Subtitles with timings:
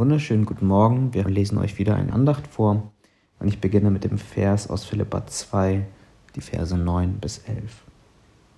[0.00, 1.12] wunderschönen guten Morgen.
[1.12, 2.90] Wir lesen euch wieder eine Andacht vor
[3.38, 5.84] und ich beginne mit dem Vers aus Philippa 2,
[6.34, 7.82] die Verse 9 bis 11.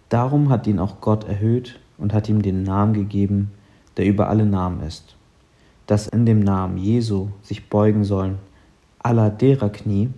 [0.09, 3.50] Darum hat ihn auch Gott erhöht und hat ihm den Namen gegeben,
[3.96, 5.16] der über alle Namen ist,
[5.89, 8.38] dass in dem Namen Jesu sich beugen sollen
[9.00, 10.11] aller derer Knie,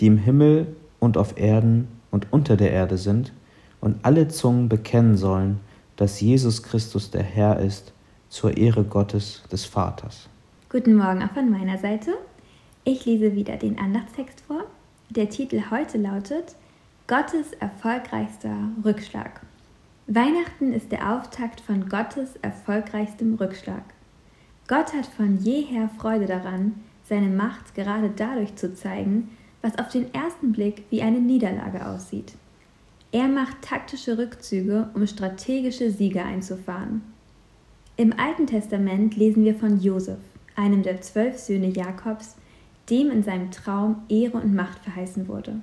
[0.00, 3.34] die im Himmel und auf Erden und unter der Erde sind,
[3.82, 5.60] und alle Zungen bekennen sollen,
[5.96, 7.92] dass Jesus Christus der Herr ist,
[8.30, 10.30] zur Ehre Gottes des Vaters.
[10.74, 12.14] Guten Morgen auch von meiner Seite.
[12.82, 14.64] Ich lese wieder den Andachtstext vor.
[15.08, 16.56] Der Titel heute lautet
[17.06, 19.40] Gottes erfolgreichster Rückschlag.
[20.08, 23.84] Weihnachten ist der Auftakt von Gottes erfolgreichstem Rückschlag.
[24.66, 26.74] Gott hat von jeher Freude daran,
[27.08, 29.30] seine Macht gerade dadurch zu zeigen,
[29.62, 32.32] was auf den ersten Blick wie eine Niederlage aussieht.
[33.12, 37.02] Er macht taktische Rückzüge, um strategische Siege einzufahren.
[37.96, 40.18] Im Alten Testament lesen wir von Josef,
[40.56, 42.36] einem der zwölf Söhne Jakobs,
[42.90, 45.60] dem in seinem Traum Ehre und Macht verheißen wurde.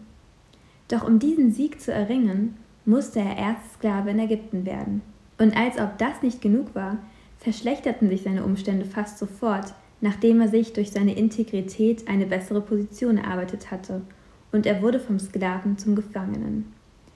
[0.87, 5.01] Doch um diesen Sieg zu erringen, musste er erst Sklave in Ägypten werden.
[5.37, 6.97] Und als ob das nicht genug war,
[7.37, 13.17] verschlechterten sich seine Umstände fast sofort, nachdem er sich durch seine Integrität eine bessere Position
[13.17, 14.01] erarbeitet hatte,
[14.51, 16.73] und er wurde vom Sklaven zum Gefangenen.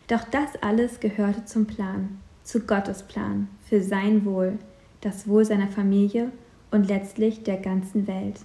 [0.08, 4.58] Doch das alles gehörte zum Plan, zu Gottes Plan, für sein Wohl,
[5.02, 6.32] das Wohl seiner Familie
[6.76, 8.42] und letztlich der ganzen Welt.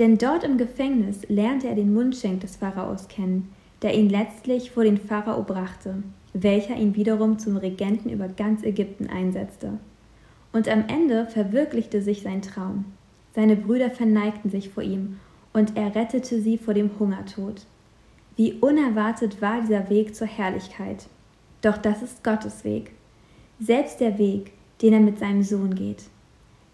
[0.00, 3.52] Denn dort im Gefängnis lernte er den Mundschenk des Pharaos kennen,
[3.82, 6.02] der ihn letztlich vor den Pharao brachte,
[6.34, 9.78] welcher ihn wiederum zum Regenten über ganz Ägypten einsetzte.
[10.52, 12.84] Und am Ende verwirklichte sich sein Traum.
[13.34, 15.20] Seine Brüder verneigten sich vor ihm,
[15.52, 17.64] und er rettete sie vor dem Hungertod.
[18.34, 21.06] Wie unerwartet war dieser Weg zur Herrlichkeit.
[21.62, 22.90] Doch das ist Gottes Weg.
[23.60, 24.52] Selbst der Weg,
[24.82, 26.04] den er mit seinem Sohn geht.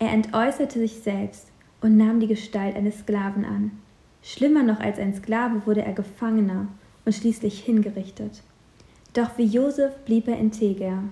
[0.02, 3.70] Er entäußerte sich selbst und nahm die Gestalt eines Sklaven an.
[4.20, 6.66] Schlimmer noch als ein Sklave wurde er Gefangener
[7.04, 8.42] und schließlich hingerichtet.
[9.12, 11.04] Doch wie Josef blieb er integer.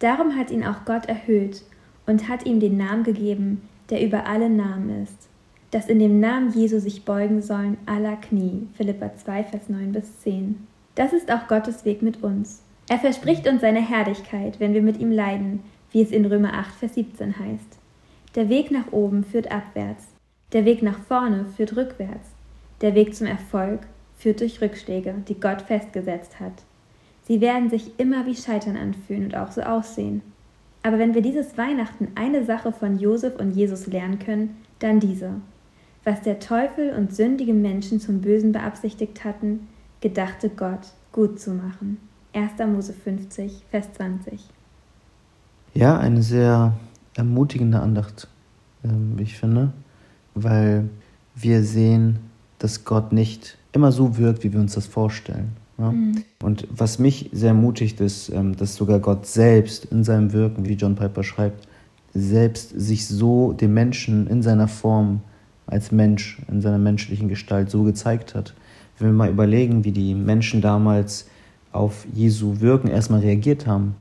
[0.00, 1.62] Darum hat ihn auch Gott erhöht
[2.06, 5.28] und hat ihm den Namen gegeben, der über alle Namen ist,
[5.70, 8.66] dass in dem Namen Jesu sich beugen sollen aller Knie.
[8.76, 10.66] Philippa 2, Vers 9 bis 10.
[10.96, 12.64] Das ist auch Gottes Weg mit uns.
[12.88, 15.62] Er verspricht uns seine Herrlichkeit, wenn wir mit ihm leiden,
[15.92, 17.78] wie es in Römer 8, Vers 17 heißt.
[18.34, 20.08] Der Weg nach oben führt abwärts,
[20.52, 22.30] der Weg nach vorne führt rückwärts,
[22.80, 23.80] der Weg zum Erfolg
[24.16, 26.64] führt durch Rückschläge, die Gott festgesetzt hat.
[27.26, 30.22] Sie werden sich immer wie Scheitern anfühlen und auch so aussehen.
[30.82, 35.30] Aber wenn wir dieses Weihnachten eine Sache von Josef und Jesus lernen können, dann diese.
[36.04, 39.68] Was der Teufel und sündige Menschen zum Bösen beabsichtigt hatten,
[40.00, 41.98] gedachte Gott gut zu machen.
[42.34, 42.52] 1.
[42.66, 44.40] Mose 50, Vers 20.
[45.72, 46.74] Ja, eine sehr
[47.16, 48.28] ermutigende Andacht,
[48.84, 49.72] ähm, wie ich finde,
[50.34, 50.88] weil
[51.34, 52.18] wir sehen,
[52.58, 55.52] dass Gott nicht immer so wirkt, wie wir uns das vorstellen.
[55.78, 55.90] Ja?
[55.90, 56.24] Mhm.
[56.42, 60.74] Und was mich sehr ermutigt, ist, ähm, dass sogar Gott selbst in seinem Wirken, wie
[60.74, 61.66] John Piper schreibt,
[62.14, 65.20] selbst sich so dem Menschen in seiner Form
[65.66, 68.54] als Mensch, in seiner menschlichen Gestalt so gezeigt hat.
[68.98, 71.26] Wenn wir mal überlegen, wie die Menschen damals
[71.72, 73.96] auf Jesu Wirken erstmal reagiert haben,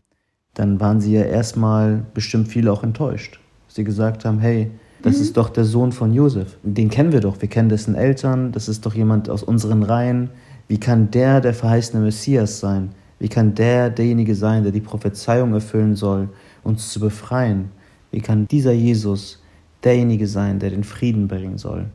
[0.54, 3.40] dann waren sie ja erstmal bestimmt viele auch enttäuscht.
[3.68, 4.70] Sie gesagt haben, hey,
[5.02, 5.22] das mhm.
[5.22, 6.58] ist doch der Sohn von Josef.
[6.64, 7.42] Den kennen wir doch.
[7.42, 8.52] Wir kennen dessen Eltern.
[8.52, 10.30] Das ist doch jemand aus unseren Reihen.
[10.68, 12.90] Wie kann der der verheißene Messias sein?
[13.20, 16.30] Wie kann der derjenige sein, der die Prophezeiung erfüllen soll,
[16.64, 17.72] uns zu befreien?
[18.12, 19.42] Wie kann dieser Jesus
[19.84, 21.86] derjenige sein, der den Frieden bringen soll?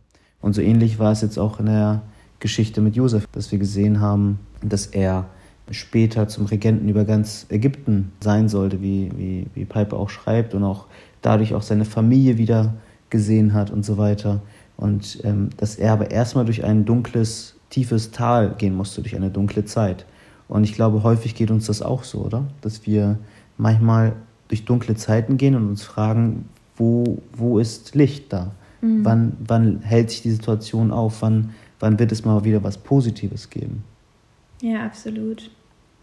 [0.40, 2.02] Und so ähnlich war es jetzt auch in der
[2.40, 5.26] Geschichte mit Josef, dass wir gesehen haben, dass er
[5.70, 10.64] später zum Regenten über ganz Ägypten sein sollte, wie, wie, wie Piper auch schreibt, und
[10.64, 10.86] auch
[11.22, 12.74] dadurch auch seine Familie wieder
[13.10, 14.40] gesehen hat und so weiter.
[14.76, 19.30] Und ähm, dass er aber erstmal durch ein dunkles, tiefes Tal gehen musste, durch eine
[19.30, 20.06] dunkle Zeit.
[20.48, 22.44] Und ich glaube, häufig geht uns das auch so, oder?
[22.60, 23.18] Dass wir
[23.56, 24.14] manchmal
[24.48, 28.52] durch dunkle Zeiten gehen und uns fragen, wo, wo ist Licht da?
[28.80, 29.04] Mhm.
[29.04, 31.22] Wann, wann hält sich die Situation auf?
[31.22, 31.50] Wann,
[31.80, 33.84] wann wird es mal wieder was Positives geben?
[34.62, 35.50] Ja, absolut.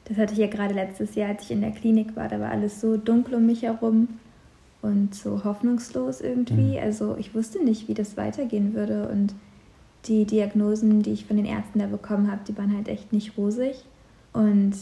[0.05, 2.27] Das hatte ich ja gerade letztes Jahr, als ich in der Klinik war.
[2.27, 4.07] Da war alles so dunkel um mich herum
[4.81, 6.77] und so hoffnungslos irgendwie.
[6.77, 6.83] Mhm.
[6.83, 9.09] Also ich wusste nicht, wie das weitergehen würde.
[9.09, 9.33] Und
[10.05, 13.37] die Diagnosen, die ich von den Ärzten da bekommen habe, die waren halt echt nicht
[13.37, 13.83] rosig.
[14.31, 14.75] Und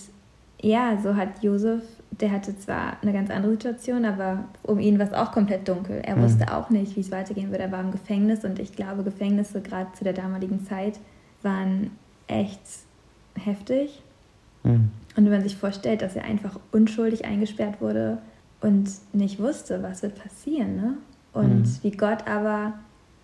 [0.61, 5.07] ja, so hat Josef, der hatte zwar eine ganz andere Situation, aber um ihn war
[5.07, 6.01] es auch komplett dunkel.
[6.03, 6.23] Er mhm.
[6.23, 7.63] wusste auch nicht, wie es weitergehen würde.
[7.63, 10.99] Er war im Gefängnis und ich glaube, Gefängnisse gerade zu der damaligen Zeit
[11.41, 11.91] waren
[12.27, 12.61] echt
[13.35, 14.01] heftig.
[14.63, 14.89] Mhm.
[15.15, 18.17] Und wenn man sich vorstellt, dass er einfach unschuldig eingesperrt wurde
[18.61, 20.97] und nicht wusste, was wird passieren, ne?
[21.33, 21.77] Und mhm.
[21.81, 22.73] wie Gott aber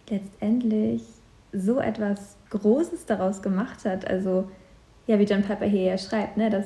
[0.10, 1.04] letztendlich
[1.52, 4.10] so etwas Großes daraus gemacht hat.
[4.10, 4.50] Also,
[5.08, 6.66] ja, wie John Piper hier ja schreibt, ne, dass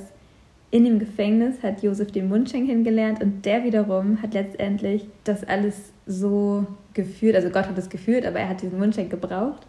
[0.71, 5.93] in dem Gefängnis hat Josef den Mundschenk kennengelernt und der wiederum hat letztendlich das alles
[6.07, 9.67] so geführt, also Gott hat es geführt, aber er hat diesen Mundschenk gebraucht,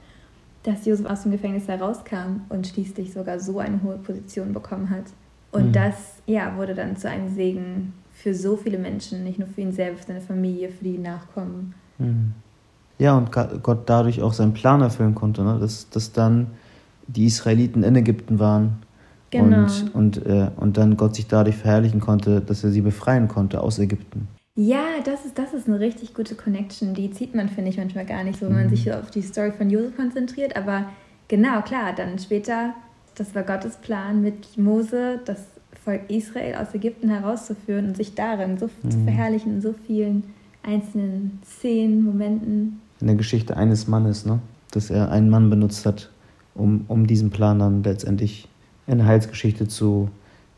[0.64, 5.04] dass Josef aus dem Gefängnis herauskam und schließlich sogar so eine hohe Position bekommen hat.
[5.52, 5.72] Und mhm.
[5.72, 5.94] das
[6.26, 10.06] ja, wurde dann zu einem Segen für so viele Menschen, nicht nur für ihn selbst,
[10.06, 11.74] für seine Familie, für die Nachkommen.
[11.98, 12.32] Mhm.
[12.98, 15.58] Ja, und Gott dadurch auch seinen Plan erfüllen konnte, ne?
[15.60, 16.46] dass, dass dann
[17.06, 18.78] die Israeliten in Ägypten waren
[19.30, 19.58] genau.
[19.58, 23.60] und, und, äh, und dann Gott sich dadurch verherrlichen konnte, dass er sie befreien konnte
[23.60, 24.28] aus Ägypten.
[24.56, 26.94] Ja, das ist, das ist eine richtig gute Connection.
[26.94, 28.58] Die zieht man, finde ich, manchmal gar nicht so, wenn mhm.
[28.60, 30.56] man sich auf die Story von Josef konzentriert.
[30.56, 30.86] Aber
[31.26, 32.74] genau, klar, dann später,
[33.16, 35.40] das war Gottes Plan mit Mose, das
[35.84, 38.90] Volk Israel aus Ägypten herauszuführen und sich darin so mhm.
[38.90, 40.22] zu verherrlichen in so vielen
[40.62, 42.80] einzelnen Szenen, Momenten.
[43.00, 44.38] In der Geschichte eines Mannes, ne?
[44.70, 46.10] dass er einen Mann benutzt hat,
[46.54, 48.48] um, um diesen Plan dann letztendlich
[48.86, 50.10] in der Heilsgeschichte zu,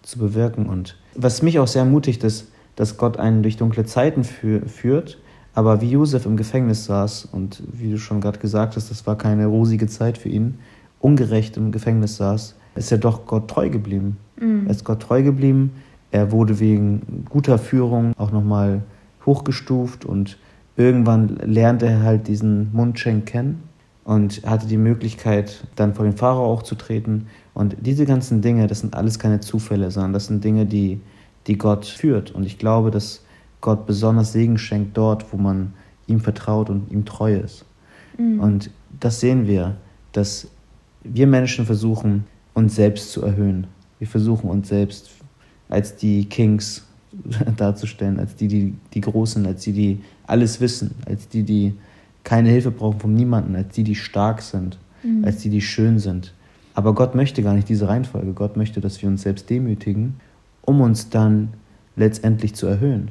[0.03, 0.67] zu bewirken.
[0.67, 5.19] Und was mich auch sehr ermutigt, ist, dass Gott einen durch dunkle Zeiten für, führt,
[5.55, 9.17] aber wie Josef im Gefängnis saß und wie du schon gerade gesagt hast, das war
[9.17, 10.59] keine rosige Zeit für ihn,
[11.01, 14.19] ungerecht im Gefängnis saß, ist er doch Gott treu geblieben.
[14.39, 14.67] Mhm.
[14.67, 15.73] Er ist Gott treu geblieben.
[16.11, 18.83] Er wurde wegen guter Führung auch nochmal
[19.25, 20.39] hochgestuft und
[20.77, 23.63] irgendwann lernte er halt diesen Mundschenk kennen
[24.05, 27.27] und hatte die Möglichkeit, dann vor den Pharao auch zu treten.
[27.55, 31.01] Und diese ganzen Dinge, das sind alles keine Zufälle, sondern das sind Dinge, die
[31.47, 32.31] die Gott führt.
[32.31, 33.23] Und ich glaube, dass
[33.61, 35.73] Gott besonders Segen schenkt dort, wo man
[36.07, 37.65] ihm vertraut und ihm treu ist.
[38.19, 38.41] Mhm.
[38.41, 38.71] Und
[39.01, 39.77] das sehen wir,
[40.13, 40.49] dass
[41.03, 43.67] wir Menschen versuchen, uns selbst zu erhöhen.
[43.99, 45.11] Wir versuchen uns selbst
[45.69, 46.85] als die Kings
[47.57, 51.75] darzustellen, als die, die, die Großen, als die, die alles wissen, als die, die
[52.25, 55.25] keine Hilfe brauchen von niemandem, als die, die stark sind, mhm.
[55.25, 56.33] als die, die schön sind.
[56.75, 58.33] Aber Gott möchte gar nicht diese Reihenfolge.
[58.33, 60.17] Gott möchte, dass wir uns selbst demütigen
[60.67, 61.55] um uns dann
[61.97, 63.11] letztendlich zu erhöhen.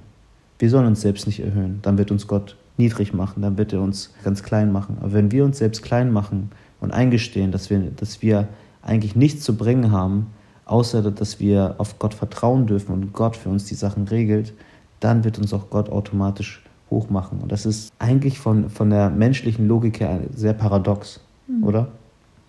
[0.59, 3.81] Wir sollen uns selbst nicht erhöhen, dann wird uns Gott niedrig machen, dann wird er
[3.81, 4.97] uns ganz klein machen.
[5.01, 8.47] Aber wenn wir uns selbst klein machen und eingestehen, dass wir, dass wir
[8.83, 10.27] eigentlich nichts zu bringen haben,
[10.65, 14.53] außer dass wir auf Gott vertrauen dürfen und Gott für uns die Sachen regelt,
[14.99, 17.39] dann wird uns auch Gott automatisch hochmachen.
[17.39, 21.63] Und das ist eigentlich von, von der menschlichen Logik her sehr paradox, mhm.
[21.63, 21.87] oder?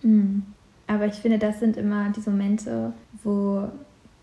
[0.03, 0.43] Mhm.
[0.87, 2.93] Aber ich finde, das sind immer die Momente,
[3.23, 3.67] wo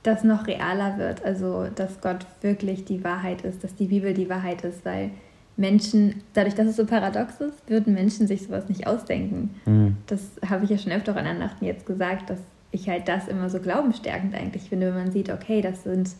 [0.04, 1.24] das noch realer wird.
[1.24, 5.10] Also, dass Gott wirklich die Wahrheit ist, dass die Bibel die Wahrheit ist, weil
[5.56, 9.50] Menschen, dadurch, dass es so paradox ist, würden Menschen sich sowas nicht ausdenken.
[9.66, 9.96] Mhm.
[10.06, 12.40] Das habe ich ja schon öfter an Annachten jetzt gesagt, dass
[12.70, 16.10] ich halt das immer so glaubenstärkend eigentlich finde, wenn man sieht, okay, das sind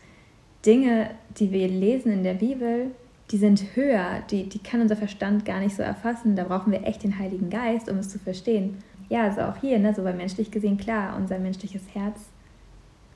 [0.65, 2.93] Dinge, die wir lesen in der Bibel,
[3.31, 6.37] die sind höher, die, die kann unser Verstand gar nicht so erfassen.
[6.37, 8.79] Da brauchen wir echt den Heiligen Geist, um es zu verstehen.
[9.09, 12.19] Ja, also auch hier, ne, so bei menschlich gesehen, klar, unser menschliches Herz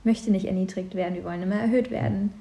[0.05, 2.33] möchte nicht erniedrigt werden, wir wollen immer erhöht werden.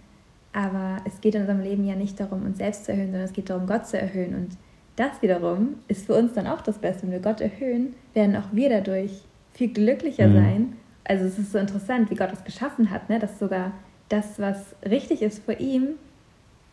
[0.54, 3.34] Aber es geht in unserem Leben ja nicht darum, uns selbst zu erhöhen, sondern es
[3.34, 4.34] geht darum, Gott zu erhöhen.
[4.34, 4.50] Und
[4.96, 7.04] das wiederum ist für uns dann auch das Beste.
[7.04, 9.12] Wenn wir Gott erhöhen, werden auch wir dadurch
[9.54, 10.34] viel glücklicher mhm.
[10.34, 10.74] sein.
[11.04, 13.20] Also es ist so interessant, wie Gott es geschaffen hat, ne?
[13.20, 13.72] dass sogar
[14.10, 15.90] das, was richtig ist vor ihm,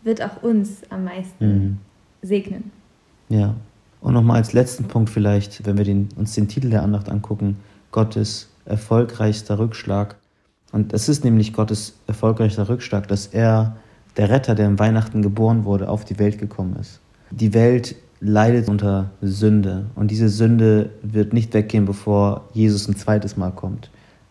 [0.03, 1.79] wird auch uns am meisten mhm.
[2.23, 2.71] segnen.
[3.29, 3.55] Ja.
[4.01, 7.57] Und nochmal als letzten Punkt vielleicht, wenn wir den, uns den Titel der Andacht angucken,
[7.91, 10.17] Gottes erfolgreichster Rückschlag.
[10.75, 13.77] Und es ist nämlich Gottes erfolgreicher Rückschlag, dass er,
[14.17, 16.99] der Retter, der im Weihnachten geboren wurde, auf die Welt gekommen ist.
[17.31, 23.37] Die Welt leidet unter Sünde und diese Sünde wird nicht weggehen, bevor Jesus ein zweites
[23.37, 23.89] Mal kommt.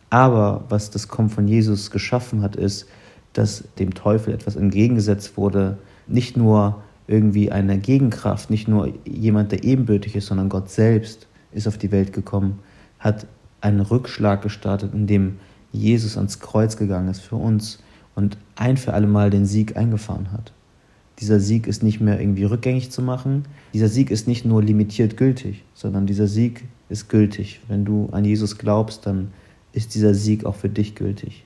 [0.10, 2.88] Aber was das Kommen von Jesus geschaffen hat, ist,
[3.32, 9.64] dass dem Teufel etwas entgegengesetzt wurde, nicht nur irgendwie eine Gegenkraft, nicht nur jemand, der
[9.64, 12.60] ebenbürtig ist, sondern Gott selbst ist auf die Welt gekommen,
[13.00, 13.28] hat
[13.62, 15.38] einen Rückschlag gestartet, in dem
[15.74, 17.80] Jesus ans Kreuz gegangen ist für uns
[18.16, 20.54] und ein für alle Mal den Sieg eingefahren hat.
[21.20, 23.46] Dieser Sieg ist nicht mehr irgendwie rückgängig zu machen.
[23.74, 27.60] Dieser Sieg ist nicht nur limitiert gültig, sondern dieser Sieg ist gültig.
[27.68, 29.32] Wenn du an Jesus glaubst, dann
[29.74, 31.46] ist dieser Sieg auch für dich gültig.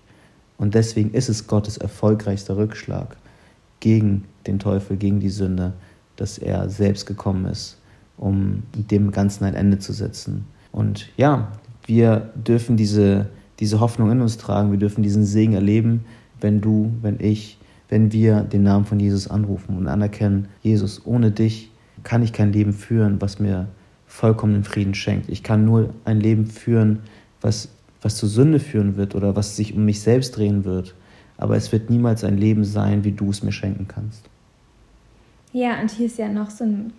[0.58, 3.18] Und deswegen ist es Gottes erfolgreichster Rückschlag
[3.80, 5.74] gegen den Teufel, gegen die Sünde,
[6.16, 7.78] dass er selbst gekommen ist,
[8.18, 10.46] um dem Ganzen ein Ende zu setzen.
[10.72, 11.52] Und ja,
[11.86, 13.30] wir dürfen diese
[13.60, 14.72] diese Hoffnung in uns tragen.
[14.72, 16.06] Wir dürfen diesen Segen erleben,
[16.40, 17.58] wenn du, wenn ich,
[17.90, 21.72] wenn wir den Namen von Jesus anrufen und anerkennen, Jesus, ohne dich
[22.04, 23.68] kann ich kein Leben führen, was mir
[24.06, 25.30] vollkommenen Frieden schenkt.
[25.30, 27.00] Ich kann nur ein Leben führen,
[27.42, 27.70] was,
[28.02, 30.96] was zur Sünde führen wird oder was sich um mich selbst drehen wird.
[31.38, 34.24] Aber es wird niemals ein Leben sein, wie du es mir schenken kannst.
[35.54, 36.94] Ja, und hier ist ja noch so ein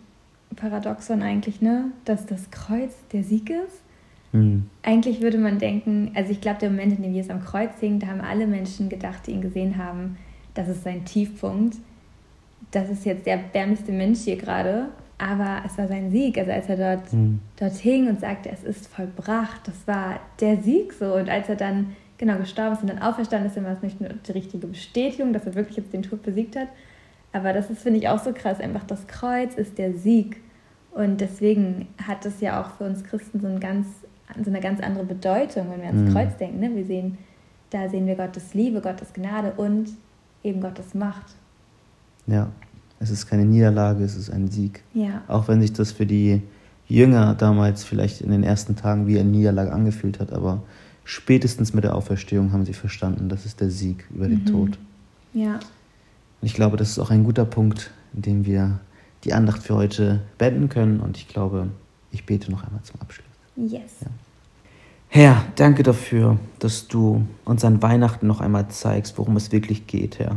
[0.57, 1.87] Paradoxon eigentlich, ne?
[2.05, 3.83] Dass das Kreuz der Sieg ist.
[4.33, 4.69] Mhm.
[4.83, 7.99] Eigentlich würde man denken, also ich glaube, der Moment, in dem Jesus am Kreuz hing,
[7.99, 10.17] da haben alle Menschen gedacht, die ihn gesehen haben,
[10.55, 11.77] das ist sein Tiefpunkt.
[12.71, 14.89] Das ist jetzt der erbärmlichste Mensch hier gerade.
[15.19, 16.39] Aber es war sein Sieg.
[16.39, 17.41] Also als er dort, mhm.
[17.57, 21.15] dort hing und sagte, es ist vollbracht, das war der Sieg so.
[21.15, 24.01] Und als er dann genau gestorben ist und dann auferstanden ist, dann war es nicht
[24.01, 26.69] nur die richtige Bestätigung, dass er wirklich jetzt den Tod besiegt hat.
[27.33, 28.61] Aber das ist, finde ich, auch so krass.
[28.61, 30.41] Einfach das Kreuz ist der Sieg.
[30.93, 33.87] Und deswegen hat es ja auch für uns Christen so, ein ganz,
[34.43, 36.13] so eine ganz andere Bedeutung, wenn wir ans mhm.
[36.13, 36.61] Kreuz denken.
[36.61, 36.75] Ne?
[36.75, 37.19] Wir sehen,
[37.71, 39.89] da sehen wir Gottes Liebe, Gottes Gnade und
[40.43, 41.35] eben Gottes Macht.
[42.27, 42.51] Ja,
[43.01, 44.83] es ist keine Niederlage, es ist ein Sieg.
[44.95, 45.23] Ja.
[45.29, 46.43] Auch wenn sich das für die
[46.89, 50.63] Jünger damals vielleicht in den ersten Tagen wie eine Niederlage angefühlt hat, aber
[51.05, 54.47] spätestens mit der Auferstehung haben sie verstanden, das ist der Sieg über den mhm.
[54.47, 54.79] Tod.
[55.35, 55.55] Ja.
[55.55, 58.81] Und ich glaube, das ist auch ein guter Punkt, in dem wir
[59.25, 61.01] die Andacht für heute beenden können.
[61.01, 61.69] Und ich glaube,
[62.11, 63.28] ich bete noch einmal zum Abschluss.
[63.59, 63.91] Yes.
[65.09, 70.21] Herr, danke dafür, dass du uns an Weihnachten noch einmal zeigst, worum es wirklich geht,
[70.21, 70.37] Herr.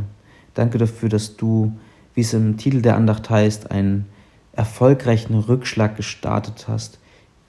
[0.54, 1.72] Danke dafür, dass du,
[2.14, 4.06] wie es im Titel der Andacht heißt, einen
[4.54, 6.98] erfolgreichen Rückschlag gestartet hast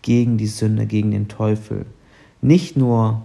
[0.03, 1.88] gegen die Sünde, gegen den Teufel.
[2.42, 3.24] Nicht nur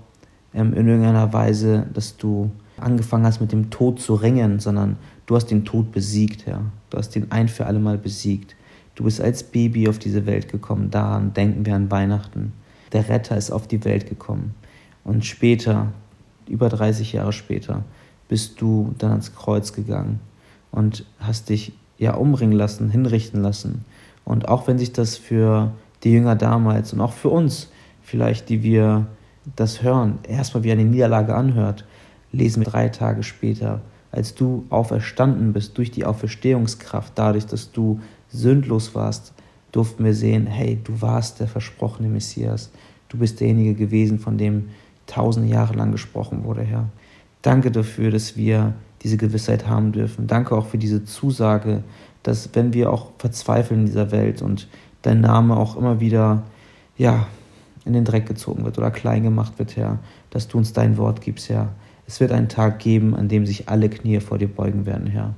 [0.54, 5.36] ähm, in irgendeiner Weise, dass du angefangen hast, mit dem Tod zu ringen, sondern du
[5.36, 6.62] hast den Tod besiegt, Herr.
[6.88, 8.56] Du hast ihn ein für alle Mal besiegt.
[8.98, 10.90] Du bist als Baby auf diese Welt gekommen.
[10.90, 12.52] Daran denken wir an Weihnachten.
[12.92, 14.56] Der Retter ist auf die Welt gekommen.
[15.04, 15.92] Und später,
[16.48, 17.84] über 30 Jahre später,
[18.26, 20.18] bist du dann ans Kreuz gegangen
[20.72, 23.84] und hast dich ja umbringen lassen, hinrichten lassen.
[24.24, 25.70] Und auch wenn sich das für
[26.02, 27.68] die Jünger damals und auch für uns
[28.02, 29.06] vielleicht, die wir
[29.54, 31.84] das hören, erstmal wie eine Niederlage anhört,
[32.32, 38.00] lesen wir drei Tage später, als du auferstanden bist durch die Auferstehungskraft, dadurch, dass du
[38.28, 39.32] sündlos warst,
[39.72, 42.70] durften wir sehen, hey, du warst der versprochene Messias.
[43.08, 44.70] Du bist derjenige gewesen, von dem
[45.06, 46.88] tausende Jahre lang gesprochen wurde, Herr.
[47.42, 50.26] Danke dafür, dass wir diese Gewissheit haben dürfen.
[50.26, 51.84] Danke auch für diese Zusage,
[52.22, 54.68] dass wenn wir auch verzweifeln in dieser Welt und
[55.02, 56.42] dein Name auch immer wieder,
[56.96, 57.26] ja,
[57.84, 59.98] in den Dreck gezogen wird oder klein gemacht wird, Herr,
[60.30, 61.70] dass du uns dein Wort gibst, Herr.
[62.06, 65.34] Es wird einen Tag geben, an dem sich alle Knie vor dir beugen werden, Herr.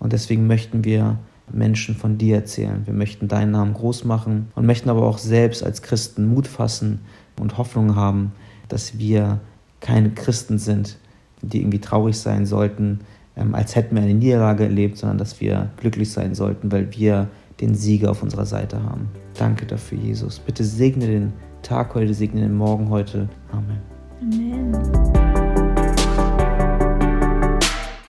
[0.00, 1.18] Und deswegen möchten wir
[1.52, 2.82] Menschen von dir erzählen.
[2.86, 7.00] Wir möchten deinen Namen groß machen und möchten aber auch selbst als Christen Mut fassen
[7.38, 8.32] und Hoffnung haben,
[8.68, 9.40] dass wir
[9.80, 10.98] keine Christen sind,
[11.42, 13.00] die irgendwie traurig sein sollten,
[13.36, 17.28] ähm, als hätten wir eine Niederlage erlebt, sondern dass wir glücklich sein sollten, weil wir
[17.60, 19.08] den Sieger auf unserer Seite haben.
[19.38, 20.38] Danke dafür, Jesus.
[20.38, 21.32] Bitte segne den
[21.62, 23.28] Tag heute, segne den Morgen heute.
[23.52, 23.80] Amen.
[24.20, 25.23] Amen.